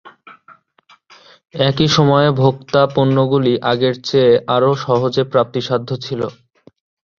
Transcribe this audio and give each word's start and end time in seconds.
একই 1.61 1.87
সময়ে, 1.97 2.29
ভোক্তা 2.33 2.81
পণ্যগুলি 2.95 3.53
আগের 3.71 3.95
চেয়ে 4.07 4.33
আরও 4.47 4.71
সহজে 4.85 5.23
প্রাপ্তিসাধ্য 5.23 5.89
ছিল। 6.05 6.21